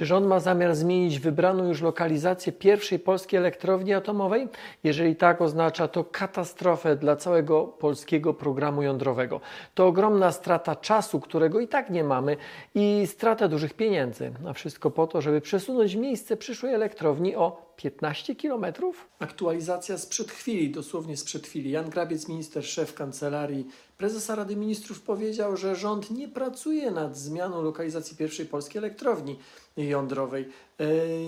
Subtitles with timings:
[0.00, 4.48] Czy rząd ma zamiar zmienić wybraną już lokalizację pierwszej polskiej elektrowni atomowej?
[4.84, 9.40] Jeżeli tak, oznacza to katastrofę dla całego polskiego programu jądrowego.
[9.74, 12.36] To ogromna strata czasu, którego i tak nie mamy
[12.74, 14.32] i strata dużych pieniędzy.
[14.48, 19.08] A wszystko po to, żeby przesunąć miejsce przyszłej elektrowni o 15 kilometrów?
[19.18, 21.70] Aktualizacja sprzed chwili, dosłownie sprzed chwili.
[21.70, 23.66] Jan Grabiec, minister, szef kancelarii
[23.96, 29.38] prezesa Rady Ministrów powiedział, że rząd nie pracuje nad zmianą lokalizacji pierwszej polskiej elektrowni
[29.76, 30.48] jądrowej.
[30.78, 30.86] E,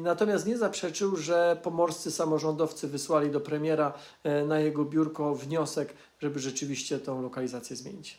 [0.00, 3.92] natomiast nie zaprzeczył, że pomorscy samorządowcy wysłali do premiera
[4.24, 8.18] e, na jego biurko wniosek, żeby rzeczywiście tą lokalizację zmienić.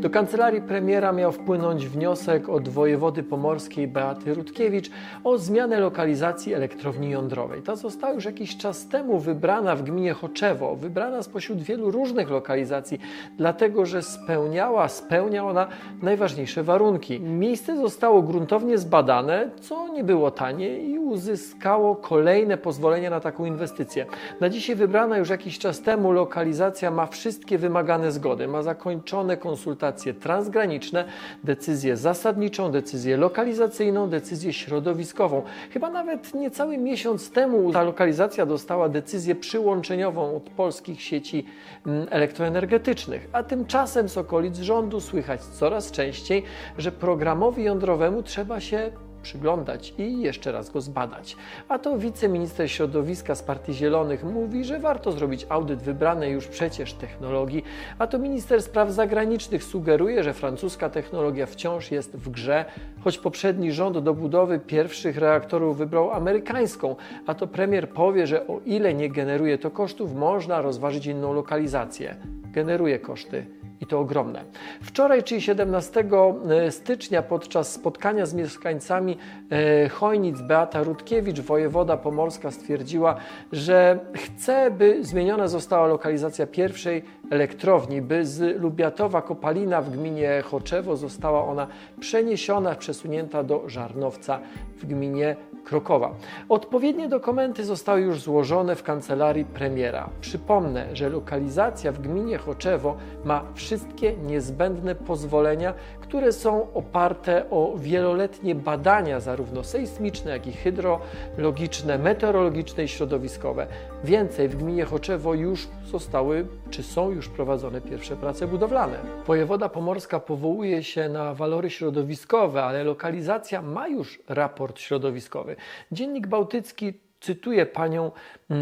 [0.00, 4.90] Do kancelarii premiera miał wpłynąć wniosek od wojewody pomorskiej Beaty Rutkiewicz
[5.24, 7.62] o zmianę lokalizacji elektrowni jądrowej.
[7.62, 12.98] Ta została już jakiś czas temu wybrana w gminie Choczewo, wybrana spośród wielu różnych lokalizacji,
[13.36, 15.68] dlatego że spełniała, spełnia ona
[16.02, 17.20] najważniejsze warunki.
[17.20, 24.06] Miejsce zostało gruntownie zbadane, co nie było tanie i uzyskało kolejne pozwolenie na taką inwestycję.
[24.40, 29.85] Na dzisiaj wybrana już jakiś czas temu lokalizacja ma wszystkie wymagane zgody, ma zakończone konsultacje
[29.86, 31.04] konsultacje transgraniczne,
[31.44, 35.42] decyzję zasadniczą, decyzję lokalizacyjną, decyzję środowiskową.
[35.70, 41.44] Chyba nawet niecały miesiąc temu ta lokalizacja dostała decyzję przyłączeniową od polskich sieci
[41.86, 46.42] mm, elektroenergetycznych, a tymczasem z okolic rządu słychać coraz częściej,
[46.78, 48.90] że programowi jądrowemu trzeba się
[49.26, 51.36] przyglądać i jeszcze raz go zbadać.
[51.68, 56.92] A to wiceminister środowiska z Partii Zielonych mówi, że warto zrobić audyt wybranej już przecież
[56.92, 57.64] technologii,
[57.98, 62.64] a to minister spraw zagranicznych sugeruje, że francuska technologia wciąż jest w grze,
[63.04, 66.96] choć poprzedni rząd do budowy pierwszych reaktorów wybrał amerykańską,
[67.26, 72.16] a to premier powie, że o ile nie generuje to kosztów, można rozważyć inną lokalizację.
[72.52, 73.46] Generuje koszty
[73.80, 74.44] i to ogromne.
[74.82, 76.04] Wczoraj, czyli 17
[76.48, 79.18] e, stycznia, podczas spotkania z mieszkańcami
[79.50, 83.16] e, Chojnic, Beata Rutkiewicz, wojewoda pomorska, stwierdziła,
[83.52, 90.96] że chce, by zmieniona została lokalizacja pierwszej elektrowni, by z Lubiatowa Kopalina w gminie Choczewo
[90.96, 91.66] została ona
[92.00, 94.40] przeniesiona, przesunięta do Żarnowca
[94.76, 95.36] w gminie
[95.66, 96.14] Krokowa.
[96.48, 100.10] Odpowiednie dokumenty zostały już złożone w kancelarii premiera.
[100.20, 108.54] Przypomnę, że lokalizacja w gminie Choczewo ma wszystkie niezbędne pozwolenia, które są oparte o wieloletnie
[108.54, 113.66] badania, zarówno sejsmiczne, jak i hydrologiczne, meteorologiczne i środowiskowe.
[114.04, 118.98] Więcej, w gminie Choczewo już zostały, czy są już prowadzone pierwsze prace budowlane.
[119.26, 125.55] Wojewoda pomorska powołuje się na walory środowiskowe, ale lokalizacja ma już raport środowiskowy.
[125.92, 128.10] Dziennik Bałtycki cytuje panią
[128.50, 128.56] yy,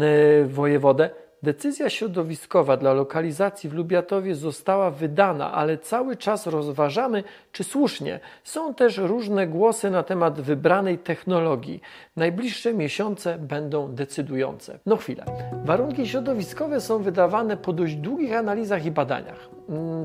[0.47, 1.09] wojewodę.
[1.43, 8.19] Decyzja środowiskowa dla lokalizacji w Lubiatowie została wydana, ale cały czas rozważamy, czy słusznie.
[8.43, 11.81] Są też różne głosy na temat wybranej technologii.
[12.15, 14.79] Najbliższe miesiące będą decydujące.
[14.85, 15.25] No chwilę.
[15.65, 19.49] Warunki środowiskowe są wydawane po dość długich analizach i badaniach.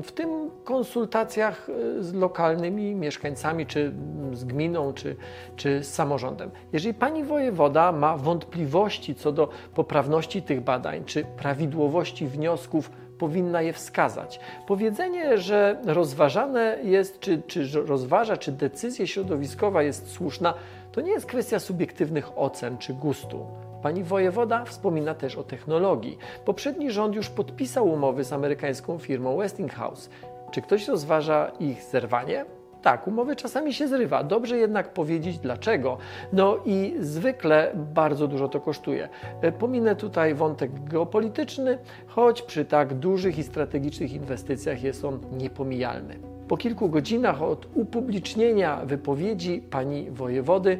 [0.03, 3.93] W tym konsultacjach y, z lokalnymi mieszkańcami, czy
[4.33, 5.15] z gminą, czy,
[5.55, 6.51] czy z samorządem.
[6.73, 13.73] Jeżeli pani wojewoda ma wątpliwości co do poprawności tych badań, czy prawidłowości wniosków, powinna je
[13.73, 14.39] wskazać.
[14.67, 20.53] Powiedzenie, że rozważane jest, czy, czy rozważa, czy decyzja środowiskowa jest słuszna,
[20.91, 23.45] to nie jest kwestia subiektywnych ocen czy gustu.
[23.81, 26.17] Pani wojewoda wspomina też o technologii.
[26.45, 30.09] Poprzedni rząd już podpisał umowy z amerykańską firmą Westinghouse.
[30.51, 32.45] Czy ktoś rozważa ich zerwanie?
[32.81, 34.23] Tak, umowy czasami się zrywa.
[34.23, 35.97] Dobrze jednak powiedzieć dlaczego.
[36.33, 39.09] No i zwykle bardzo dużo to kosztuje.
[39.41, 41.77] E, pominę tutaj wątek geopolityczny,
[42.07, 46.31] choć przy tak dużych i strategicznych inwestycjach jest on niepomijalny.
[46.47, 50.79] Po kilku godzinach od upublicznienia wypowiedzi pani wojewody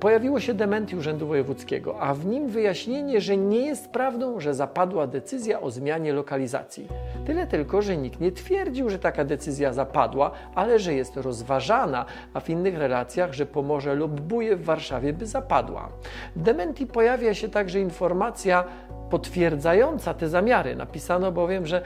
[0.00, 5.06] pojawiło się dementi Urzędu Wojewódzkiego, a w nim wyjaśnienie, że nie jest prawdą, że zapadła
[5.06, 6.88] decyzja o zmianie lokalizacji.
[7.26, 12.04] Tyle tylko, że nikt nie twierdził, że taka decyzja zapadła, ale że jest rozważana,
[12.34, 15.88] a w innych relacjach, że Pomorze lobbuje w Warszawie, by zapadła.
[16.36, 18.64] W dementi pojawia się także informacja,
[19.10, 20.76] potwierdzająca te zamiary.
[20.76, 21.82] Napisano bowiem, że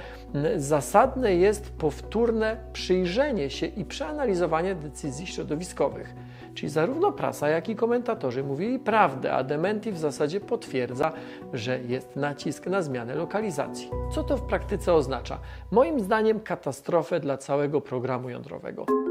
[0.56, 6.14] zasadne jest powtórne przyjrzenie się i przeanalizowanie decyzji środowiskowych.
[6.54, 11.12] Czyli zarówno prasa, jak i komentatorzy mówili prawdę, a Dementi w zasadzie potwierdza,
[11.52, 13.90] że jest nacisk na zmianę lokalizacji.
[14.14, 15.38] Co to w praktyce oznacza?
[15.70, 19.03] Moim zdaniem katastrofę dla całego programu jądrowego.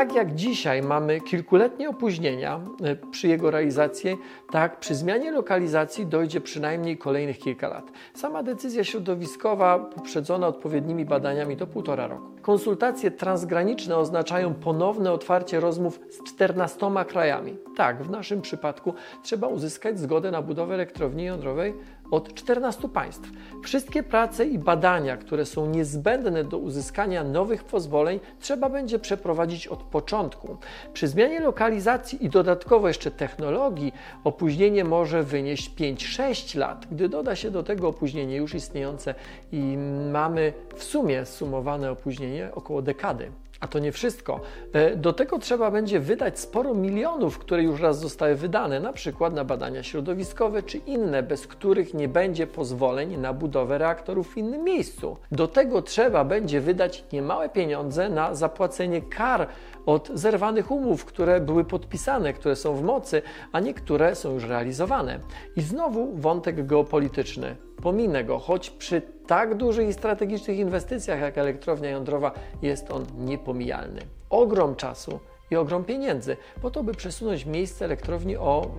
[0.00, 4.16] Tak jak dzisiaj mamy kilkuletnie opóźnienia e, przy jego realizacji,
[4.50, 7.92] tak przy zmianie lokalizacji dojdzie przynajmniej kolejnych kilka lat.
[8.14, 12.26] Sama decyzja środowiskowa poprzedzona odpowiednimi badaniami to półtora roku.
[12.42, 17.56] Konsultacje transgraniczne oznaczają ponowne otwarcie rozmów z 14 krajami.
[17.76, 21.74] Tak, w naszym przypadku trzeba uzyskać zgodę na budowę elektrowni jądrowej
[22.10, 23.30] od 14 państw.
[23.64, 29.82] Wszystkie prace i badania, które są niezbędne do uzyskania nowych pozwoleń, trzeba będzie przeprowadzić od
[29.82, 30.56] początku.
[30.92, 33.92] Przy zmianie lokalizacji i dodatkowo jeszcze technologii,
[34.24, 36.86] opóźnienie może wynieść 5-6 lat.
[36.90, 39.14] Gdy doda się do tego opóźnienie już istniejące
[39.52, 39.76] i
[40.12, 43.30] mamy w sumie sumowane opóźnienie około dekady.
[43.60, 44.40] A to nie wszystko.
[44.72, 49.34] E, do tego trzeba będzie wydać sporo milionów, które już raz zostały wydane, na przykład
[49.34, 54.64] na badania środowiskowe czy inne, bez których nie będzie pozwoleń na budowę reaktorów w innym
[54.64, 55.16] miejscu.
[55.32, 59.46] Do tego trzeba będzie wydać niemałe pieniądze na zapłacenie kar
[59.86, 63.22] od zerwanych umów, które były podpisane, które są w mocy,
[63.52, 65.20] a niektóre są już realizowane.
[65.56, 67.56] I znowu wątek geopolityczny.
[67.82, 72.32] Pominę go, choć przy tak dużych i strategicznych inwestycjach jak elektrownia jądrowa
[72.62, 74.00] jest on niepomijalny.
[74.30, 78.70] Ogrom czasu i ogrom pieniędzy po to, by przesunąć miejsce elektrowni o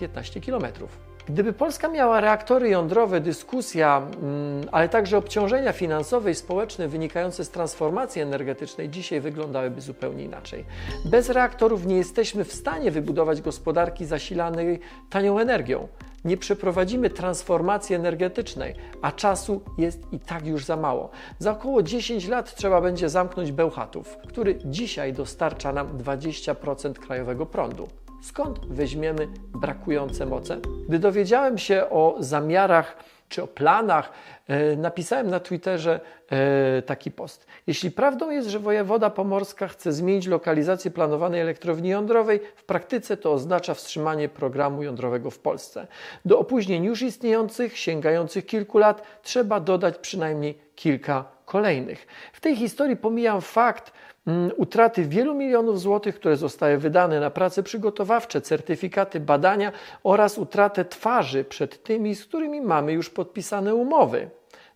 [0.00, 1.13] 15 kilometrów.
[1.28, 7.50] Gdyby Polska miała reaktory jądrowe, dyskusja, mm, ale także obciążenia finansowe i społeczne wynikające z
[7.50, 10.64] transformacji energetycznej dzisiaj wyglądałyby zupełnie inaczej.
[11.04, 14.80] Bez reaktorów nie jesteśmy w stanie wybudować gospodarki zasilanej
[15.10, 15.88] tanią energią.
[16.24, 21.10] Nie przeprowadzimy transformacji energetycznej, a czasu jest i tak już za mało.
[21.38, 27.88] Za około 10 lat trzeba będzie zamknąć Bełchatów, który dzisiaj dostarcza nam 20% krajowego prądu.
[28.24, 30.60] Skąd weźmiemy brakujące moce?
[30.88, 32.96] Gdy dowiedziałem się o zamiarach
[33.28, 34.12] czy o planach,
[34.48, 36.00] e, napisałem na Twitterze
[36.30, 37.46] e, taki post.
[37.66, 43.32] Jeśli prawdą jest, że wojewoda pomorska chce zmienić lokalizację planowanej elektrowni jądrowej, w praktyce to
[43.32, 45.86] oznacza wstrzymanie programu jądrowego w Polsce.
[46.24, 52.06] Do opóźnień już istniejących, sięgających kilku lat, trzeba dodać przynajmniej kilka kolejnych.
[52.32, 53.92] W tej historii pomijam fakt,
[54.26, 59.72] Mm, utraty wielu milionów złotych, które zostały wydane na prace przygotowawcze, certyfikaty, badania
[60.04, 64.30] oraz utratę twarzy przed tymi, z którymi mamy już podpisane umowy.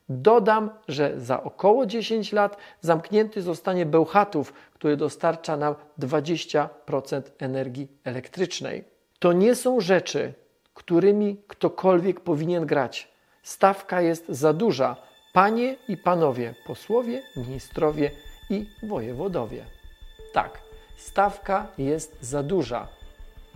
[0.09, 8.85] Dodam, że za około 10 lat zamknięty zostanie Bełchatów, który dostarcza nam 20% energii elektrycznej.
[9.19, 10.33] To nie są rzeczy,
[10.75, 13.13] którymi ktokolwiek powinien grać.
[13.43, 14.97] Stawka jest za duża.
[15.33, 18.11] Panie i panowie posłowie, ministrowie,
[18.51, 19.65] i wojewodowie.
[20.33, 20.61] Tak,
[20.97, 22.89] stawka jest za duża.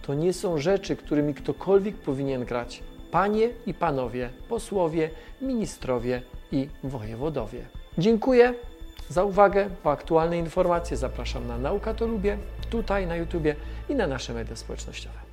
[0.02, 2.82] To nie są rzeczy, którymi ktokolwiek powinien grać.
[3.10, 5.10] Panie i panowie, posłowie,
[5.40, 6.22] ministrowie
[6.52, 7.64] i wojewodowie.
[7.98, 8.54] Dziękuję
[9.08, 9.70] za uwagę.
[9.82, 12.38] Po aktualne informacje zapraszam na Nauka to Lubię,
[12.70, 13.56] tutaj na YouTubie
[13.88, 15.31] i na nasze media społecznościowe.